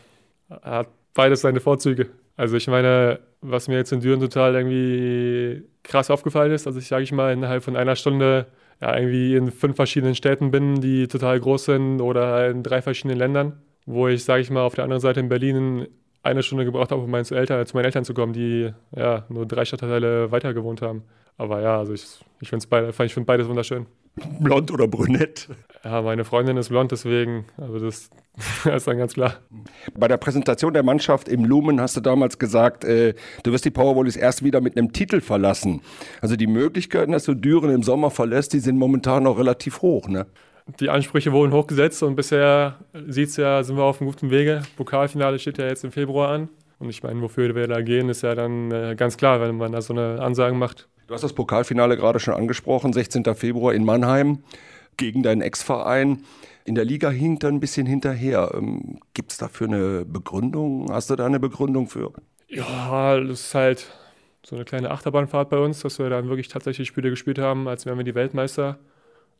hat 0.49 0.87
beides 1.13 1.41
seine 1.41 1.59
Vorzüge. 1.59 2.09
Also 2.37 2.57
ich 2.57 2.67
meine, 2.67 3.19
was 3.41 3.67
mir 3.67 3.75
jetzt 3.75 3.91
in 3.91 4.01
Düren 4.01 4.19
total 4.19 4.55
irgendwie 4.55 5.63
krass 5.83 6.09
aufgefallen 6.09 6.51
ist, 6.51 6.67
also 6.67 6.79
ich 6.79 6.87
sage 6.87 7.03
ich 7.03 7.11
mal 7.11 7.31
innerhalb 7.31 7.63
von 7.63 7.75
einer 7.75 7.95
Stunde 7.95 8.47
ja, 8.81 8.95
irgendwie 8.97 9.35
in 9.35 9.51
fünf 9.51 9.75
verschiedenen 9.75 10.15
Städten 10.15 10.51
bin, 10.51 10.81
die 10.81 11.07
total 11.07 11.39
groß 11.39 11.65
sind 11.65 12.01
oder 12.01 12.49
in 12.49 12.63
drei 12.63 12.81
verschiedenen 12.81 13.17
Ländern 13.17 13.61
wo 13.85 14.07
ich, 14.07 14.23
sage 14.23 14.41
ich 14.41 14.49
mal, 14.49 14.63
auf 14.63 14.75
der 14.75 14.83
anderen 14.83 15.01
Seite 15.01 15.19
in 15.19 15.29
Berlin 15.29 15.87
eine 16.23 16.41
Stunde 16.41 16.65
gebraucht 16.65 16.91
habe, 16.91 17.01
um 17.01 17.11
meine 17.11 17.29
Eltern, 17.29 17.65
zu 17.65 17.75
meinen 17.75 17.85
Eltern 17.85 18.03
zu 18.03 18.13
kommen, 18.13 18.33
die 18.33 18.73
ja 18.95 19.25
nur 19.29 19.45
drei 19.45 19.63
Stadtteile 19.63 20.31
weiter 20.31 20.53
gewohnt 20.53 20.81
haben. 20.81 21.03
Aber 21.37 21.61
ja, 21.61 21.77
also 21.77 21.93
ich, 21.93 22.05
ich 22.39 22.49
finde 22.49 22.65
beide, 22.69 22.93
find 22.93 23.25
beides 23.25 23.47
wunderschön. 23.47 23.85
Blond 24.39 24.71
oder 24.71 24.87
brünett? 24.87 25.49
Ja, 25.83 26.01
meine 26.01 26.23
Freundin 26.23 26.55
ist 26.55 26.69
blond, 26.69 26.91
deswegen, 26.91 27.45
also 27.57 27.79
das, 27.79 28.09
das 28.63 28.75
ist 28.77 28.87
dann 28.87 28.97
ganz 28.97 29.13
klar. 29.13 29.35
Bei 29.93 30.07
der 30.07 30.17
Präsentation 30.17 30.73
der 30.73 30.83
Mannschaft 30.83 31.27
im 31.27 31.43
Lumen 31.43 31.81
hast 31.81 31.97
du 31.97 32.01
damals 32.01 32.39
gesagt, 32.39 32.85
äh, 32.85 33.13
du 33.43 33.51
wirst 33.51 33.65
die 33.65 33.71
Powerballs 33.71 34.15
erst 34.15 34.43
wieder 34.43 34.61
mit 34.61 34.77
einem 34.77 34.93
Titel 34.93 35.19
verlassen. 35.19 35.81
Also 36.21 36.37
die 36.37 36.47
Möglichkeiten, 36.47 37.11
dass 37.11 37.25
du 37.25 37.33
Düren 37.33 37.71
im 37.71 37.83
Sommer 37.83 38.09
verlässt, 38.09 38.53
die 38.53 38.59
sind 38.59 38.77
momentan 38.77 39.23
noch 39.23 39.37
relativ 39.37 39.81
hoch, 39.81 40.07
ne? 40.07 40.25
Die 40.79 40.89
Ansprüche 40.89 41.31
wurden 41.31 41.53
hochgesetzt 41.53 42.01
und 42.03 42.15
bisher 42.15 42.79
sieht 43.07 43.29
es 43.29 43.37
ja, 43.37 43.63
sind 43.63 43.77
wir 43.77 43.83
auf 43.83 44.01
einem 44.01 44.09
guten 44.09 44.31
Wege. 44.31 44.63
Pokalfinale 44.75 45.39
steht 45.39 45.57
ja 45.57 45.67
jetzt 45.67 45.83
im 45.83 45.91
Februar 45.91 46.29
an. 46.29 46.49
Und 46.79 46.89
ich 46.89 47.03
meine, 47.03 47.21
wofür 47.21 47.55
wir 47.55 47.67
da 47.67 47.81
gehen, 47.81 48.09
ist 48.09 48.23
ja 48.23 48.35
dann 48.35 48.71
äh, 48.71 48.95
ganz 48.97 49.15
klar, 49.15 49.39
wenn 49.39 49.55
man 49.55 49.71
da 49.71 49.81
so 49.81 49.93
eine 49.93 50.21
Ansage 50.21 50.55
macht. 50.55 50.89
Du 51.07 51.13
hast 51.13 51.23
das 51.23 51.33
Pokalfinale 51.33 51.95
gerade 51.95 52.19
schon 52.19 52.33
angesprochen, 52.33 52.91
16. 52.91 53.23
Februar 53.35 53.73
in 53.73 53.85
Mannheim 53.85 54.43
gegen 54.97 55.23
deinen 55.23 55.41
Ex-Verein. 55.41 56.23
In 56.65 56.75
der 56.75 56.83
Liga 56.83 57.09
hinkt 57.09 57.43
er 57.43 57.49
ein 57.49 57.59
bisschen 57.59 57.85
hinterher. 57.85 58.51
Ähm, 58.55 58.99
Gibt 59.13 59.31
es 59.31 59.37
dafür 59.37 59.67
eine 59.67 60.05
Begründung? 60.05 60.91
Hast 60.91 61.11
du 61.11 61.15
da 61.15 61.27
eine 61.27 61.39
Begründung 61.39 61.87
für? 61.87 62.11
Ja, 62.47 63.19
das 63.19 63.41
ist 63.41 63.55
halt 63.55 63.87
so 64.43 64.55
eine 64.55 64.65
kleine 64.65 64.91
Achterbahnfahrt 64.91 65.49
bei 65.49 65.57
uns, 65.57 65.81
dass 65.81 65.99
wir 65.99 66.09
dann 66.09 66.27
wirklich 66.27 66.47
tatsächlich 66.47 66.87
Spiele 66.87 67.11
gespielt 67.11 67.39
haben, 67.39 67.67
als 67.67 67.85
wären 67.85 67.97
wir 67.97 68.03
die 68.03 68.15
Weltmeister 68.15 68.79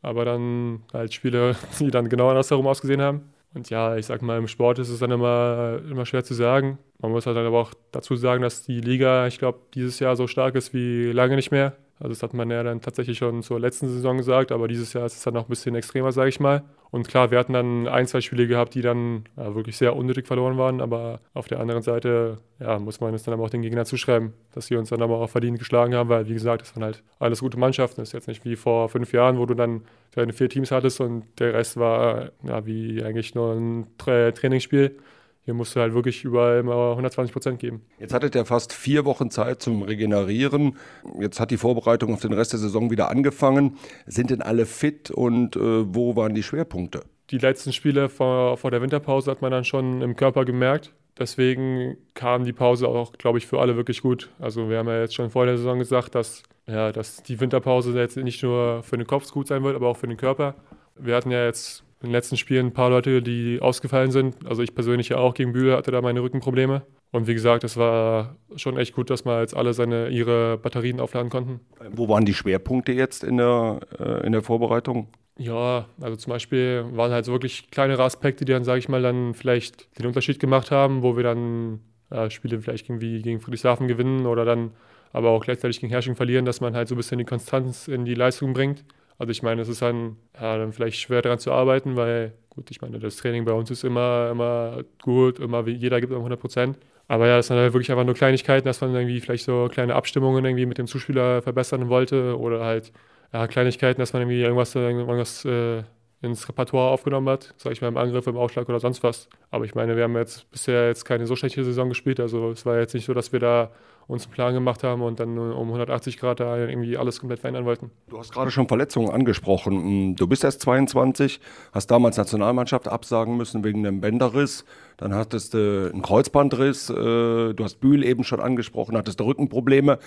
aber 0.02 0.24
dann 0.24 0.82
halt 0.92 1.12
Spiele, 1.14 1.56
die 1.80 1.90
dann 1.90 2.08
genau 2.08 2.28
andersherum 2.28 2.66
ausgesehen 2.66 3.02
haben. 3.02 3.32
Und 3.54 3.70
ja, 3.70 3.96
ich 3.96 4.04
sag 4.04 4.20
mal, 4.20 4.38
im 4.38 4.48
Sport 4.48 4.78
ist 4.78 4.90
es 4.90 4.98
dann 4.98 5.10
immer, 5.10 5.80
immer 5.90 6.04
schwer 6.04 6.22
zu 6.22 6.34
sagen. 6.34 6.78
Man 7.00 7.10
muss 7.10 7.26
halt 7.26 7.36
dann 7.36 7.46
aber 7.46 7.58
auch 7.58 7.72
dazu 7.90 8.14
sagen, 8.14 8.42
dass 8.42 8.64
die 8.64 8.80
Liga, 8.80 9.26
ich 9.26 9.38
glaube, 9.38 9.60
dieses 9.72 9.98
Jahr 9.98 10.14
so 10.14 10.26
stark 10.26 10.54
ist 10.56 10.74
wie 10.74 11.10
lange 11.10 11.36
nicht 11.36 11.50
mehr. 11.50 11.74
Also 11.98 12.10
das 12.10 12.22
hat 12.22 12.34
man 12.34 12.50
ja 12.50 12.62
dann 12.62 12.82
tatsächlich 12.82 13.18
schon 13.18 13.42
zur 13.42 13.58
letzten 13.58 13.88
Saison 13.88 14.18
gesagt, 14.18 14.52
aber 14.52 14.68
dieses 14.68 14.92
Jahr 14.92 15.06
ist 15.06 15.16
es 15.16 15.22
dann 15.22 15.32
noch 15.32 15.46
ein 15.46 15.48
bisschen 15.48 15.74
extremer, 15.74 16.12
sage 16.12 16.28
ich 16.28 16.40
mal. 16.40 16.62
Und 16.90 17.08
klar, 17.08 17.30
wir 17.30 17.38
hatten 17.38 17.54
dann 17.54 17.88
ein, 17.88 18.06
zwei 18.06 18.20
Spiele 18.20 18.46
gehabt, 18.46 18.74
die 18.74 18.82
dann 18.82 19.24
ja, 19.36 19.54
wirklich 19.54 19.76
sehr 19.76 19.96
unnötig 19.96 20.26
verloren 20.26 20.58
waren, 20.58 20.80
aber 20.80 21.20
auf 21.32 21.48
der 21.48 21.58
anderen 21.58 21.82
Seite 21.82 22.38
ja, 22.60 22.78
muss 22.78 23.00
man 23.00 23.14
es 23.14 23.22
dann 23.22 23.34
aber 23.34 23.44
auch 23.44 23.50
den 23.50 23.62
Gegner 23.62 23.86
zuschreiben, 23.86 24.34
dass 24.52 24.66
sie 24.66 24.76
uns 24.76 24.90
dann 24.90 25.02
aber 25.02 25.18
auch 25.18 25.30
verdient 25.30 25.58
geschlagen 25.58 25.94
haben, 25.94 26.08
weil 26.10 26.28
wie 26.28 26.34
gesagt, 26.34 26.62
das 26.62 26.76
waren 26.76 26.84
halt 26.84 27.02
alles 27.18 27.40
gute 27.40 27.58
Mannschaften. 27.58 28.02
Das 28.02 28.10
ist 28.10 28.12
jetzt 28.12 28.28
nicht 28.28 28.44
wie 28.44 28.56
vor 28.56 28.88
fünf 28.88 29.12
Jahren, 29.12 29.38
wo 29.38 29.46
du 29.46 29.54
dann 29.54 29.82
deine 30.14 30.32
vier 30.32 30.50
Teams 30.50 30.70
hattest 30.70 31.00
und 31.00 31.24
der 31.38 31.54
Rest 31.54 31.78
war 31.78 32.30
ja, 32.42 32.66
wie 32.66 33.02
eigentlich 33.02 33.34
nur 33.34 33.52
ein 33.52 33.86
Trainingsspiel 33.98 34.96
hier 35.46 35.54
musst 35.54 35.76
du 35.76 35.80
halt 35.80 35.94
wirklich 35.94 36.24
überall 36.24 36.58
immer 36.58 36.90
120 36.90 37.32
Prozent 37.32 37.60
geben. 37.60 37.80
Jetzt 38.00 38.12
hattet 38.12 38.34
ihr 38.34 38.44
fast 38.44 38.72
vier 38.72 39.04
Wochen 39.04 39.30
Zeit 39.30 39.62
zum 39.62 39.82
Regenerieren. 39.82 40.76
Jetzt 41.20 41.38
hat 41.38 41.52
die 41.52 41.56
Vorbereitung 41.56 42.12
auf 42.12 42.20
den 42.20 42.32
Rest 42.32 42.52
der 42.52 42.58
Saison 42.58 42.90
wieder 42.90 43.08
angefangen. 43.10 43.76
Sind 44.06 44.30
denn 44.30 44.42
alle 44.42 44.66
fit 44.66 45.12
und 45.12 45.54
äh, 45.54 45.60
wo 45.94 46.16
waren 46.16 46.34
die 46.34 46.42
Schwerpunkte? 46.42 47.04
Die 47.30 47.38
letzten 47.38 47.72
Spiele 47.72 48.08
vor, 48.08 48.56
vor 48.56 48.72
der 48.72 48.82
Winterpause 48.82 49.30
hat 49.30 49.40
man 49.40 49.52
dann 49.52 49.64
schon 49.64 50.02
im 50.02 50.16
Körper 50.16 50.44
gemerkt. 50.44 50.92
Deswegen 51.16 51.96
kam 52.14 52.44
die 52.44 52.52
Pause 52.52 52.88
auch, 52.88 53.12
glaube 53.12 53.38
ich, 53.38 53.46
für 53.46 53.60
alle 53.60 53.76
wirklich 53.76 54.02
gut. 54.02 54.30
Also 54.40 54.68
wir 54.68 54.78
haben 54.78 54.88
ja 54.88 55.00
jetzt 55.00 55.14
schon 55.14 55.30
vor 55.30 55.46
der 55.46 55.58
Saison 55.58 55.78
gesagt, 55.78 56.16
dass, 56.16 56.42
ja, 56.66 56.90
dass 56.90 57.22
die 57.22 57.38
Winterpause 57.38 57.96
jetzt 57.96 58.16
nicht 58.16 58.42
nur 58.42 58.82
für 58.82 58.96
den 58.96 59.06
Kopf 59.06 59.30
gut 59.30 59.46
sein 59.46 59.62
wird, 59.62 59.76
aber 59.76 59.86
auch 59.86 59.96
für 59.96 60.08
den 60.08 60.16
Körper. 60.16 60.56
Wir 60.96 61.14
hatten 61.14 61.30
ja 61.30 61.44
jetzt 61.44 61.85
in 62.02 62.08
den 62.08 62.12
letzten 62.12 62.36
Spielen 62.36 62.66
ein 62.66 62.72
paar 62.72 62.90
Leute, 62.90 63.22
die 63.22 63.58
ausgefallen 63.60 64.10
sind. 64.10 64.46
Also 64.46 64.62
ich 64.62 64.74
persönlich 64.74 65.08
ja 65.08 65.16
auch 65.16 65.34
gegen 65.34 65.52
Bühle 65.52 65.76
hatte 65.76 65.90
da 65.90 66.02
meine 66.02 66.22
Rückenprobleme. 66.22 66.82
Und 67.10 67.26
wie 67.26 67.34
gesagt, 67.34 67.64
es 67.64 67.76
war 67.76 68.36
schon 68.56 68.76
echt 68.76 68.94
gut, 68.94 69.08
dass 69.08 69.24
mal 69.24 69.40
jetzt 69.40 69.56
alle 69.56 69.72
seine, 69.72 70.08
ihre 70.08 70.58
Batterien 70.58 71.00
aufladen 71.00 71.30
konnten. 71.30 71.60
Wo 71.90 72.08
waren 72.08 72.24
die 72.26 72.34
Schwerpunkte 72.34 72.92
jetzt 72.92 73.24
in 73.24 73.38
der, 73.38 73.80
äh, 73.98 74.26
in 74.26 74.32
der 74.32 74.42
Vorbereitung? 74.42 75.08
Ja, 75.38 75.86
also 76.00 76.16
zum 76.16 76.30
Beispiel 76.30 76.84
waren 76.92 77.12
halt 77.12 77.24
so 77.24 77.32
wirklich 77.32 77.70
kleinere 77.70 78.02
Aspekte, 78.02 78.44
die 78.44 78.52
dann, 78.52 78.64
sage 78.64 78.78
ich 78.78 78.88
mal, 78.88 79.02
dann 79.02 79.34
vielleicht 79.34 79.98
den 79.98 80.06
Unterschied 80.06 80.40
gemacht 80.40 80.70
haben, 80.70 81.02
wo 81.02 81.16
wir 81.16 81.22
dann 81.22 81.80
äh, 82.10 82.30
Spiele 82.30 82.60
vielleicht 82.60 82.88
irgendwie 82.88 83.22
gegen 83.22 83.40
Friedrichshafen 83.40 83.88
gewinnen 83.88 84.26
oder 84.26 84.44
dann 84.44 84.72
aber 85.12 85.30
auch 85.30 85.44
gleichzeitig 85.44 85.80
gegen 85.80 85.90
Herrsching 85.90 86.16
verlieren, 86.16 86.44
dass 86.44 86.60
man 86.60 86.74
halt 86.74 86.88
so 86.88 86.94
ein 86.94 86.98
bisschen 86.98 87.18
die 87.18 87.24
Konstanz 87.24 87.88
in 87.88 88.04
die 88.04 88.14
Leistung 88.14 88.52
bringt. 88.52 88.84
Also 89.18 89.30
ich 89.30 89.42
meine, 89.42 89.62
es 89.62 89.68
ist 89.68 89.82
dann, 89.82 90.16
ja, 90.40 90.58
dann 90.58 90.72
vielleicht 90.72 90.98
schwer 90.98 91.22
daran 91.22 91.38
zu 91.38 91.52
arbeiten, 91.52 91.96
weil 91.96 92.34
gut, 92.50 92.70
ich 92.70 92.80
meine, 92.80 92.98
das 92.98 93.16
Training 93.16 93.44
bei 93.44 93.52
uns 93.52 93.70
ist 93.70 93.84
immer, 93.84 94.30
immer 94.30 94.82
gut, 95.02 95.38
immer 95.38 95.66
jeder 95.66 96.00
gibt 96.00 96.12
immer 96.12 96.20
100 96.20 96.40
Prozent. 96.40 96.78
Aber 97.08 97.26
ja, 97.26 97.36
das 97.36 97.46
sind 97.46 97.56
halt 97.56 97.72
wirklich 97.72 97.90
einfach 97.90 98.04
nur 98.04 98.14
Kleinigkeiten, 98.14 98.66
dass 98.66 98.80
man 98.80 98.94
irgendwie 98.94 99.20
vielleicht 99.20 99.44
so 99.44 99.68
kleine 99.70 99.94
Abstimmungen 99.94 100.44
irgendwie 100.44 100.66
mit 100.66 100.78
dem 100.78 100.86
Zuspieler 100.86 101.40
verbessern 101.42 101.88
wollte 101.88 102.38
oder 102.38 102.64
halt 102.64 102.92
ja, 103.32 103.46
Kleinigkeiten, 103.46 104.00
dass 104.00 104.12
man 104.12 104.22
irgendwie 104.22 104.42
irgendwas, 104.42 104.74
irgendwas 104.74 105.44
äh, 105.44 105.82
ins 106.22 106.48
Repertoire 106.48 106.90
aufgenommen 106.90 107.28
hat, 107.28 107.54
sage 107.58 107.74
ich 107.74 107.80
mal 107.80 107.88
im 107.88 107.96
Angriff, 107.96 108.26
im 108.26 108.36
Aufschlag 108.36 108.68
oder 108.68 108.80
sonst 108.80 109.02
was. 109.02 109.28
Aber 109.50 109.64
ich 109.64 109.74
meine, 109.74 109.96
wir 109.96 110.04
haben 110.04 110.16
jetzt 110.16 110.50
bisher 110.50 110.88
jetzt 110.88 111.04
keine 111.04 111.26
so 111.26 111.36
schlechte 111.36 111.62
Saison 111.62 111.88
gespielt. 111.88 112.18
Also 112.20 112.50
es 112.50 112.66
war 112.66 112.78
jetzt 112.78 112.94
nicht 112.94 113.04
so, 113.04 113.14
dass 113.14 113.32
wir 113.32 113.40
da 113.40 113.70
uns 114.08 114.24
einen 114.24 114.32
Plan 114.32 114.54
gemacht 114.54 114.84
haben 114.84 115.02
und 115.02 115.18
dann 115.18 115.36
um 115.36 115.66
180 115.66 116.18
Grad 116.18 116.38
da 116.38 116.56
irgendwie 116.56 116.96
alles 116.96 117.18
komplett 117.18 117.40
verändern 117.40 117.64
wollten. 117.64 117.90
Du 118.08 118.18
hast 118.18 118.32
gerade 118.32 118.52
schon 118.52 118.68
Verletzungen 118.68 119.10
angesprochen. 119.10 119.82
Hm, 119.82 120.16
du 120.16 120.26
bist 120.28 120.44
erst 120.44 120.60
22, 120.60 121.40
hast 121.72 121.90
damals 121.90 122.16
Nationalmannschaft 122.16 122.86
absagen 122.86 123.36
müssen 123.36 123.64
wegen 123.64 123.84
einem 123.84 124.00
Bänderriss. 124.00 124.64
Dann 124.96 125.12
hattest 125.12 125.54
du 125.54 125.90
einen 125.92 126.02
Kreuzbandriss. 126.02 126.88
Äh, 126.88 126.94
du 126.94 127.56
hast 127.60 127.80
Bühl 127.80 128.04
eben 128.04 128.22
schon 128.22 128.40
angesprochen, 128.40 128.96
hattest 128.96 129.20
Rückenprobleme. 129.20 129.98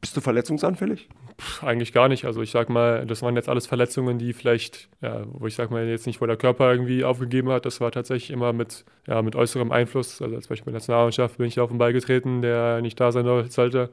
Bist 0.00 0.16
du 0.16 0.20
verletzungsanfällig? 0.20 1.08
Puh, 1.36 1.66
eigentlich 1.66 1.92
gar 1.92 2.08
nicht. 2.08 2.24
Also 2.24 2.42
ich 2.42 2.50
sag 2.50 2.68
mal, 2.70 3.06
das 3.06 3.22
waren 3.22 3.36
jetzt 3.36 3.48
alles 3.48 3.66
Verletzungen, 3.66 4.18
die 4.18 4.32
vielleicht, 4.32 4.88
ja, 5.02 5.24
wo 5.26 5.46
ich 5.46 5.54
sag 5.54 5.70
mal 5.70 5.86
jetzt 5.86 6.06
nicht, 6.06 6.20
wo 6.20 6.26
der 6.26 6.36
Körper 6.36 6.70
irgendwie 6.70 7.04
aufgegeben 7.04 7.50
hat. 7.50 7.66
Das 7.66 7.80
war 7.80 7.90
tatsächlich 7.90 8.30
immer 8.30 8.52
mit, 8.52 8.84
ja, 9.06 9.20
mit 9.22 9.36
äußerem 9.36 9.72
Einfluss. 9.72 10.22
Also 10.22 10.34
als 10.34 10.48
Beispiel 10.48 10.70
in 10.70 10.74
der 10.74 10.80
Nationalmannschaft 10.80 11.38
bin 11.38 11.46
ich 11.46 11.60
auf 11.60 11.70
den 11.70 11.78
Ball 11.78 11.92
getreten, 11.92 12.42
der 12.42 12.80
nicht 12.80 12.98
da 13.00 13.12
sein 13.12 13.26
sollte. 13.50 13.90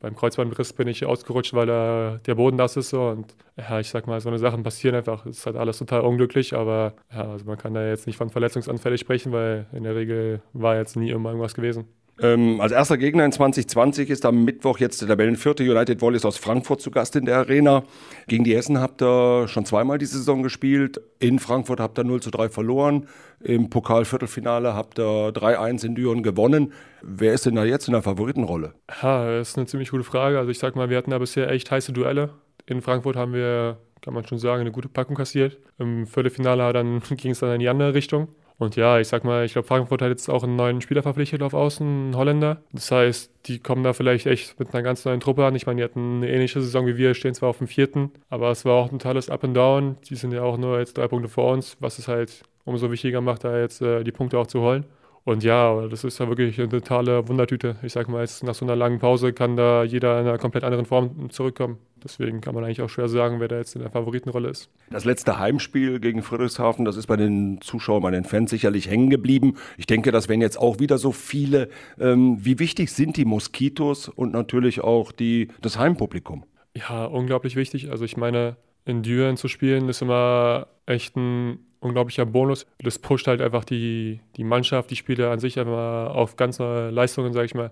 Beim 0.00 0.16
Kreuzbandriss 0.16 0.72
bin 0.72 0.88
ich 0.88 1.06
ausgerutscht, 1.06 1.54
weil 1.54 1.66
der, 1.66 2.18
der 2.26 2.34
Boden 2.34 2.56
nass 2.56 2.76
ist. 2.76 2.90
So. 2.90 3.08
Und 3.08 3.36
ja, 3.56 3.78
ich 3.78 3.88
sag 3.88 4.08
mal, 4.08 4.20
so 4.20 4.28
eine 4.28 4.38
Sachen 4.38 4.64
passieren 4.64 4.96
einfach. 4.96 5.24
Es 5.26 5.38
ist 5.38 5.46
halt 5.46 5.56
alles 5.56 5.78
total 5.78 6.00
unglücklich, 6.00 6.54
aber 6.54 6.94
ja, 7.12 7.30
also 7.30 7.44
man 7.44 7.56
kann 7.56 7.72
da 7.72 7.86
jetzt 7.86 8.08
nicht 8.08 8.16
von 8.16 8.28
verletzungsanfällig 8.28 9.00
sprechen, 9.00 9.32
weil 9.32 9.66
in 9.72 9.84
der 9.84 9.94
Regel 9.94 10.42
war 10.52 10.76
jetzt 10.76 10.96
nie 10.96 11.10
immer 11.10 11.30
irgendwas 11.30 11.54
gewesen. 11.54 11.86
Ähm, 12.22 12.60
als 12.60 12.70
erster 12.70 12.98
Gegner 12.98 13.24
in 13.24 13.32
2020 13.32 14.08
ist 14.08 14.24
am 14.24 14.44
Mittwoch 14.44 14.78
jetzt 14.78 15.00
der 15.00 15.08
Tabellenvierte 15.08 15.64
United 15.64 16.00
Volleys 16.00 16.24
aus 16.24 16.36
Frankfurt 16.36 16.80
zu 16.80 16.92
Gast 16.92 17.16
in 17.16 17.24
der 17.24 17.38
Arena. 17.38 17.82
Gegen 18.28 18.44
die 18.44 18.54
Hessen 18.54 18.80
habt 18.80 19.02
ihr 19.02 19.48
schon 19.48 19.64
zweimal 19.64 19.98
die 19.98 20.06
Saison 20.06 20.44
gespielt. 20.44 21.00
In 21.18 21.40
Frankfurt 21.40 21.80
habt 21.80 21.98
ihr 21.98 22.04
0 22.04 22.22
zu 22.22 22.30
3 22.30 22.48
verloren. 22.48 23.08
Im 23.40 23.70
Pokal-Viertelfinale 23.70 24.72
habt 24.74 25.00
ihr 25.00 25.32
3-1 25.32 25.84
in 25.84 25.96
Düren 25.96 26.22
gewonnen. 26.22 26.72
Wer 27.02 27.32
ist 27.32 27.44
denn 27.44 27.56
da 27.56 27.64
jetzt 27.64 27.88
in 27.88 27.92
der 27.92 28.02
Favoritenrolle? 28.02 28.74
Ja, 29.02 29.38
das 29.38 29.50
ist 29.50 29.58
eine 29.58 29.66
ziemlich 29.66 29.90
gute 29.90 30.04
Frage. 30.04 30.38
Also 30.38 30.52
ich 30.52 30.60
sag 30.60 30.76
mal, 30.76 30.90
wir 30.90 30.98
hatten 30.98 31.10
da 31.10 31.18
bisher 31.18 31.50
echt 31.50 31.72
heiße 31.72 31.92
Duelle. 31.92 32.30
In 32.66 32.82
Frankfurt 32.82 33.16
haben 33.16 33.32
wir, 33.32 33.78
kann 34.00 34.14
man 34.14 34.24
schon 34.28 34.38
sagen, 34.38 34.60
eine 34.60 34.70
gute 34.70 34.88
Packung 34.88 35.16
kassiert. 35.16 35.58
Im 35.78 36.06
Viertelfinale 36.06 36.72
dann 36.72 37.00
ging 37.16 37.32
es 37.32 37.40
dann 37.40 37.54
in 37.54 37.60
die 37.60 37.68
andere 37.68 37.94
Richtung. 37.94 38.28
Und 38.62 38.76
ja, 38.76 39.00
ich 39.00 39.08
sag 39.08 39.24
mal, 39.24 39.44
ich 39.44 39.54
glaube, 39.54 39.66
Frankfurt 39.66 40.02
hat 40.02 40.10
jetzt 40.10 40.28
auch 40.28 40.44
einen 40.44 40.54
neuen 40.54 40.80
Spieler 40.80 41.02
verpflichtet 41.02 41.42
auf 41.42 41.52
Außen, 41.52 41.84
einen 41.84 42.16
Holländer. 42.16 42.62
Das 42.72 42.92
heißt, 42.92 43.32
die 43.46 43.58
kommen 43.58 43.82
da 43.82 43.92
vielleicht 43.92 44.26
echt 44.26 44.56
mit 44.60 44.72
einer 44.72 44.84
ganz 44.84 45.04
neuen 45.04 45.18
Truppe 45.18 45.44
an. 45.44 45.56
Ich 45.56 45.66
meine, 45.66 45.78
die 45.78 45.84
hatten 45.84 46.18
eine 46.18 46.30
ähnliche 46.30 46.60
Saison 46.60 46.86
wie 46.86 46.96
wir, 46.96 47.14
stehen 47.14 47.34
zwar 47.34 47.48
auf 47.48 47.58
dem 47.58 47.66
vierten, 47.66 48.12
aber 48.30 48.52
es 48.52 48.64
war 48.64 48.74
auch 48.74 48.92
ein 48.92 49.00
totales 49.00 49.30
Up 49.30 49.42
and 49.42 49.56
Down. 49.56 49.96
Die 50.08 50.14
sind 50.14 50.32
ja 50.32 50.44
auch 50.44 50.58
nur 50.58 50.78
jetzt 50.78 50.96
drei 50.96 51.08
Punkte 51.08 51.28
vor 51.28 51.52
uns, 51.52 51.76
was 51.80 51.98
es 51.98 52.06
halt 52.06 52.42
umso 52.64 52.92
wichtiger 52.92 53.20
macht, 53.20 53.42
da 53.42 53.58
jetzt 53.58 53.82
äh, 53.82 54.04
die 54.04 54.12
Punkte 54.12 54.38
auch 54.38 54.46
zu 54.46 54.60
holen. 54.60 54.84
Und 55.24 55.44
ja, 55.44 55.86
das 55.86 56.02
ist 56.02 56.18
ja 56.18 56.28
wirklich 56.28 56.58
eine 56.58 56.68
totale 56.68 57.28
Wundertüte. 57.28 57.76
Ich 57.82 57.92
sag 57.92 58.08
mal, 58.08 58.22
jetzt 58.22 58.42
nach 58.42 58.54
so 58.54 58.64
einer 58.64 58.74
langen 58.74 58.98
Pause 58.98 59.32
kann 59.32 59.56
da 59.56 59.84
jeder 59.84 60.20
in 60.20 60.26
einer 60.26 60.38
komplett 60.38 60.64
anderen 60.64 60.84
Form 60.84 61.30
zurückkommen. 61.30 61.78
Deswegen 62.02 62.40
kann 62.40 62.54
man 62.56 62.64
eigentlich 62.64 62.82
auch 62.82 62.88
schwer 62.88 63.08
sagen, 63.08 63.38
wer 63.38 63.46
da 63.46 63.58
jetzt 63.58 63.76
in 63.76 63.82
der 63.82 63.90
Favoritenrolle 63.90 64.48
ist. 64.48 64.68
Das 64.90 65.04
letzte 65.04 65.38
Heimspiel 65.38 66.00
gegen 66.00 66.22
Friedrichshafen, 66.22 66.84
das 66.84 66.96
ist 66.96 67.06
bei 67.06 67.16
den 67.16 67.60
Zuschauern, 67.60 68.02
bei 68.02 68.10
den 68.10 68.24
Fans 68.24 68.50
sicherlich 68.50 68.90
hängen 68.90 69.10
geblieben. 69.10 69.56
Ich 69.76 69.86
denke, 69.86 70.10
das 70.10 70.28
werden 70.28 70.40
jetzt 70.40 70.58
auch 70.58 70.80
wieder 70.80 70.98
so 70.98 71.12
viele. 71.12 71.68
Ähm, 72.00 72.38
wie 72.44 72.58
wichtig 72.58 72.90
sind 72.90 73.16
die 73.16 73.24
Moskitos 73.24 74.08
und 74.08 74.32
natürlich 74.32 74.80
auch 74.80 75.12
die, 75.12 75.48
das 75.60 75.78
Heimpublikum? 75.78 76.44
Ja, 76.76 77.04
unglaublich 77.04 77.54
wichtig. 77.54 77.92
Also 77.92 78.04
ich 78.04 78.16
meine, 78.16 78.56
in 78.84 79.04
Düren 79.04 79.36
zu 79.36 79.46
spielen 79.46 79.88
ist 79.88 80.02
immer 80.02 80.66
echt 80.86 81.16
ein 81.16 81.60
unglaublicher 81.82 82.24
Bonus. 82.26 82.66
Das 82.78 82.98
pusht 82.98 83.26
halt 83.26 83.40
einfach 83.40 83.64
die, 83.64 84.20
die 84.36 84.44
Mannschaft, 84.44 84.90
die 84.90 84.96
Spieler 84.96 85.30
an 85.30 85.38
sich 85.38 85.58
einfach 85.58 86.14
auf 86.14 86.36
ganz 86.36 86.58
neue 86.58 86.90
Leistungen, 86.90 87.32
sage 87.32 87.46
ich 87.46 87.54
mal. 87.54 87.70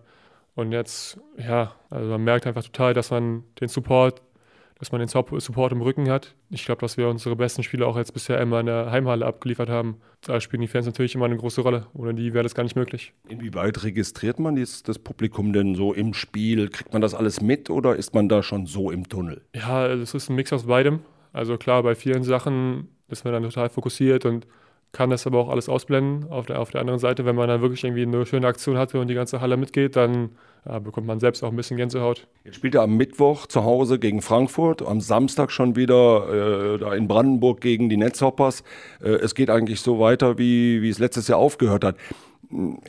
Und 0.55 0.73
jetzt, 0.73 1.19
ja, 1.38 1.73
also 1.90 2.11
man 2.11 2.25
merkt 2.25 2.47
einfach 2.47 2.64
total, 2.64 2.93
dass 2.93 3.11
man 3.11 3.45
den 3.61 3.69
Support, 3.69 4.21
dass 4.79 4.93
man 4.93 4.99
den 4.99 5.09
Support 5.09 5.73
im 5.73 5.83
Rücken 5.83 6.11
hat. 6.11 6.35
Ich 6.49 6.64
glaube, 6.64 6.81
dass 6.81 6.97
wir 6.97 7.09
unsere 7.09 7.37
besten 7.37 7.62
Spieler 7.62 7.87
auch 7.87 7.97
jetzt 7.97 8.12
bisher 8.12 8.40
immer 8.40 8.61
in 8.61 8.67
der 8.67 8.90
Heimhalle 8.90 9.26
abgeliefert 9.26 9.69
haben. 9.69 10.00
Da 10.23 10.40
spielen 10.40 10.62
die 10.62 10.69
Fans 10.69 10.87
natürlich 10.87 11.14
immer 11.14 11.26
eine 11.26 11.37
große 11.37 11.61
Rolle. 11.61 11.87
Ohne 11.95 12.14
die 12.14 12.35
wäre 12.35 12.43
das 12.43 12.55
gar 12.55 12.62
nicht 12.62 12.76
möglich. 12.76 13.12
Inwieweit 13.29 13.85
registriert 13.85 14.40
man 14.40 14.57
das, 14.57 14.83
das 14.83 14.99
Publikum 14.99 15.52
denn 15.52 15.75
so 15.75 15.93
im 15.93 16.14
Spiel? 16.14 16.69
Kriegt 16.69 16.93
man 16.93 17.02
das 17.02 17.14
alles 17.14 17.40
mit 17.40 17.71
oder 17.71 17.95
ist 17.95 18.14
man 18.14 18.29
da 18.29 18.43
schon 18.43 18.67
so 18.67 18.90
im 18.90 19.09
Tunnel? 19.09 19.43
Ja, 19.55 19.87
es 19.87 20.14
ist 20.14 20.31
ein 20.31 20.37
Mix 20.37 20.52
aus 20.52 20.67
beidem. 20.67 21.00
Also 21.33 21.59
klar, 21.59 21.83
bei 21.83 21.95
vielen 21.95 22.25
Sachen 22.25 22.88
ist 23.12 23.25
man 23.25 23.33
dann 23.33 23.43
total 23.43 23.69
fokussiert 23.69 24.25
und 24.25 24.47
kann 24.93 25.11
das 25.11 25.26
aber 25.26 25.38
auch 25.38 25.49
alles 25.49 25.69
ausblenden. 25.69 26.31
Auf 26.31 26.47
der, 26.47 26.61
auf 26.61 26.71
der 26.71 26.81
anderen 26.81 26.99
Seite, 26.99 27.25
wenn 27.25 27.37
man 27.37 27.49
dann 27.49 27.61
wirklich 27.61 27.85
irgendwie 27.85 28.02
eine 28.02 28.26
schöne 28.26 28.47
Aktion 28.47 28.76
hatte 28.76 28.99
und 28.99 29.09
die 29.09 29.14
ganze 29.14 29.40
Halle 29.40 29.57
mitgeht, 29.57 29.97
dann 29.97 30.31
ja, 30.67 30.79
bekommt 30.79 31.07
man 31.07 31.21
selbst 31.21 31.43
auch 31.43 31.50
ein 31.50 31.57
bisschen 31.57 31.76
Gänsehaut. 31.76 32.26
Jetzt 32.45 32.57
spielt 32.57 32.75
er 32.75 32.83
am 32.83 32.97
Mittwoch 32.97 33.47
zu 33.47 33.64
Hause 33.64 33.99
gegen 33.99 34.21
Frankfurt, 34.21 34.83
am 34.83 35.00
Samstag 35.00 35.52
schon 35.52 35.76
wieder 35.76 36.75
äh, 36.75 36.79
da 36.79 36.95
in 36.95 37.09
Brandenburg 37.09 37.61
gegen 37.61 37.88
die 37.88 37.97
Netzhoppers. 37.97 38.64
Äh, 39.00 39.11
es 39.11 39.35
geht 39.35 39.49
eigentlich 39.49 39.81
so 39.81 40.00
weiter, 40.00 40.38
wie, 40.38 40.83
wie 40.83 40.90
es 40.90 40.99
letztes 40.99 41.29
Jahr 41.29 41.38
aufgehört 41.38 41.85
hat. 41.85 41.97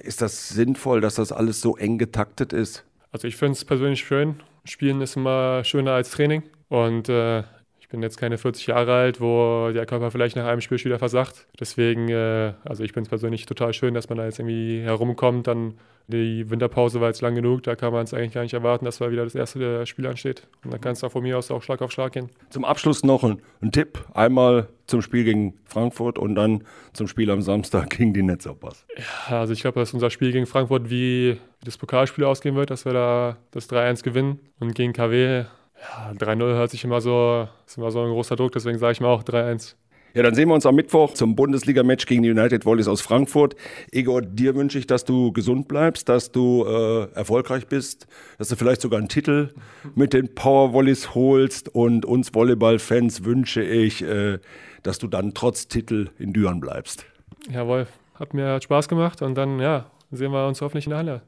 Ist 0.01 0.22
das 0.22 0.50
sinnvoll, 0.50 1.01
dass 1.01 1.16
das 1.16 1.32
alles 1.32 1.62
so 1.62 1.78
eng 1.78 2.00
getaktet 2.00 2.51
ist? 2.51 2.84
Also 3.12 3.28
ich 3.28 3.36
finde 3.36 3.54
es 3.54 3.63
persönlich 3.63 4.00
schön. 4.00 4.38
Spielen 4.66 5.01
ist 5.01 5.16
immer 5.16 5.63
schöner 5.63 5.92
als 5.92 6.12
Training. 6.12 6.44
Und 6.68 7.10
äh, 7.10 7.44
bin 7.91 8.01
jetzt 8.01 8.17
keine 8.17 8.38
40 8.38 8.67
Jahre 8.67 8.93
alt, 8.93 9.21
wo 9.21 9.69
der 9.74 9.86
Körper 9.86 10.12
vielleicht 10.12 10.36
nach 10.36 10.45
einem 10.45 10.62
Spiel 10.62 10.83
wieder 10.83 10.98
versagt. 10.98 11.45
Deswegen, 11.60 12.10
äh, 12.10 12.53
also 12.63 12.83
ich 12.83 12.93
finde 12.93 13.07
es 13.07 13.10
persönlich 13.10 13.45
total 13.45 13.74
schön, 13.74 13.93
dass 13.93 14.10
man 14.10 14.17
da 14.17 14.25
jetzt 14.25 14.39
irgendwie 14.39 14.81
herumkommt. 14.81 15.48
Dann 15.48 15.75
die 16.07 16.50
Winterpause 16.50 17.00
war 17.00 17.10
jetzt 17.10 17.21
lang 17.21 17.36
genug, 17.36 17.63
da 17.63 17.75
kann 17.75 17.93
man 17.93 18.03
es 18.03 18.13
eigentlich 18.13 18.33
gar 18.33 18.41
nicht 18.41 18.53
erwarten, 18.53 18.86
dass 18.86 18.98
da 18.98 19.12
wieder 19.12 19.24
das 19.24 19.36
erste 19.36 19.86
Spiel 19.86 20.07
ansteht. 20.07 20.48
Und 20.63 20.74
dann 20.74 20.81
kann 20.81 20.93
es 20.93 21.03
auch 21.03 21.12
von 21.12 21.21
mir 21.21 21.38
aus 21.38 21.51
auch 21.51 21.62
Schlag 21.62 21.81
auf 21.81 21.91
Schlag 21.91 22.13
gehen. 22.13 22.29
Zum 22.50 22.65
Abschluss 22.65 23.03
noch 23.03 23.24
ein, 23.24 23.41
ein 23.62 23.71
Tipp. 23.71 24.00
Einmal 24.13 24.67
zum 24.88 25.01
Spiel 25.01 25.24
gegen 25.24 25.53
Frankfurt 25.65 26.17
und 26.17 26.36
dann 26.36 26.63
zum 26.93 27.07
Spiel 27.07 27.29
am 27.29 27.41
Samstag 27.41 27.89
gegen 27.98 28.13
die 28.13 28.24
Netzhoppers. 28.24 28.86
Ja, 29.29 29.41
also 29.41 29.53
ich 29.53 29.62
glaube, 29.62 29.79
dass 29.79 29.93
unser 29.93 30.10
Spiel 30.10 30.31
gegen 30.31 30.45
Frankfurt 30.45 30.89
wie 30.89 31.38
das 31.63 31.77
Pokalspiel 31.77 32.24
ausgehen 32.24 32.55
wird, 32.55 32.69
dass 32.69 32.86
wir 32.86 32.93
da 32.93 33.38
das 33.51 33.69
3-1 33.69 34.03
gewinnen. 34.03 34.39
Und 34.60 34.75
gegen 34.75 34.93
KW 34.93 35.45
ja, 35.82 36.12
3-0 36.14 36.40
hört 36.40 36.72
sich 36.72 36.84
immer 36.84 37.02
so, 37.02 37.48
ist 37.66 37.78
immer 37.78 37.92
so 37.92 38.02
ein 38.02 38.10
großer 38.10 38.36
Druck, 38.36 38.52
deswegen 38.52 38.78
sage 38.78 38.94
ich 38.94 39.02
mal 39.02 39.10
auch 39.10 39.24
3-1. 39.24 39.76
Ja, 40.14 40.24
dann 40.24 40.36
sehen 40.36 40.50
wir 40.50 40.56
uns 40.56 40.66
am 40.66 40.76
Mittwoch 40.76 41.14
zum 41.14 41.38
Bundesliga-Match 41.38 42.06
gegen 42.06 42.22
die 42.24 42.32
United 42.32 42.66
Volleys 42.66 42.90
aus 42.90 43.00
Frankfurt. 43.00 43.56
Igor, 43.94 44.22
dir 44.22 44.56
wünsche 44.56 44.78
ich, 44.78 44.86
dass 44.86 45.06
du 45.06 45.32
gesund 45.32 45.70
bleibst, 45.70 46.10
dass 46.10 46.34
du 46.34 46.66
äh, 46.66 47.10
erfolgreich 47.14 47.68
bist, 47.68 48.08
dass 48.38 48.50
du 48.50 48.58
vielleicht 48.58 48.82
sogar 48.82 49.00
einen 49.00 49.08
Titel 49.08 49.54
mit 49.96 50.12
den 50.12 50.36
Power 50.36 50.74
Volleys 50.74 51.16
holst 51.16 51.70
und 51.70 52.06
uns 52.06 52.34
Volleyball-Fans 52.34 53.24
wünsche 53.24 53.64
ich, 53.64 54.04
äh, 54.04 54.40
dass 54.84 55.00
du 55.00 55.08
dann 55.08 55.34
trotz 55.34 55.70
Titel 55.70 56.10
in 56.20 56.34
Düren 56.34 56.60
bleibst. 56.60 57.06
Jawohl, 57.50 57.88
hat 58.16 58.34
mir 58.34 58.62
Spaß 58.62 58.90
gemacht 58.90 59.22
und 59.22 59.36
dann, 59.36 59.60
ja, 59.60 59.86
sehen 60.12 60.34
wir 60.34 60.46
uns 60.46 60.60
hoffentlich 60.60 60.88
in 60.88 60.90
der 60.90 61.00
Halle. 61.00 61.22